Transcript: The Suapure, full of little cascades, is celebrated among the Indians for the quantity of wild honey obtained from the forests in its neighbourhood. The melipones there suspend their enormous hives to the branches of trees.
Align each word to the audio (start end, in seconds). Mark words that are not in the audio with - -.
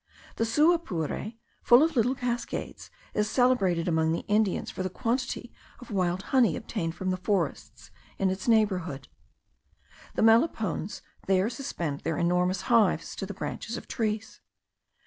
The 0.37 0.45
Suapure, 0.47 1.33
full 1.61 1.83
of 1.83 1.95
little 1.95 2.15
cascades, 2.15 2.89
is 3.13 3.29
celebrated 3.29 3.87
among 3.87 4.13
the 4.13 4.25
Indians 4.27 4.71
for 4.71 4.81
the 4.81 4.89
quantity 4.89 5.53
of 5.77 5.91
wild 5.91 6.23
honey 6.33 6.55
obtained 6.55 6.95
from 6.95 7.11
the 7.11 7.17
forests 7.17 7.91
in 8.17 8.31
its 8.31 8.47
neighbourhood. 8.47 9.09
The 10.15 10.23
melipones 10.23 11.01
there 11.27 11.51
suspend 11.51 11.99
their 11.99 12.17
enormous 12.17 12.61
hives 12.61 13.15
to 13.17 13.27
the 13.27 13.35
branches 13.35 13.77
of 13.77 13.87
trees. 13.87 14.41